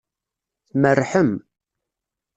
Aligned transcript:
Tmerrḥem. 0.69 1.31